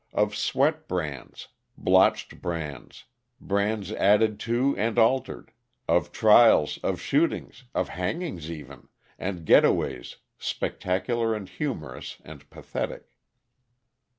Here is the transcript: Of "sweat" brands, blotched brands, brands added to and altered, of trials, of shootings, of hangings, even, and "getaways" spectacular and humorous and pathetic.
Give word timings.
Of 0.13 0.35
"sweat" 0.35 0.87
brands, 0.87 1.49
blotched 1.77 2.41
brands, 2.41 3.05
brands 3.39 3.91
added 3.91 4.39
to 4.49 4.75
and 4.75 4.97
altered, 4.97 5.51
of 5.87 6.11
trials, 6.11 6.79
of 6.81 6.99
shootings, 6.99 7.65
of 7.75 7.89
hangings, 7.89 8.49
even, 8.49 8.87
and 9.19 9.45
"getaways" 9.45 10.15
spectacular 10.39 11.35
and 11.35 11.47
humorous 11.47 12.17
and 12.25 12.49
pathetic. 12.49 13.11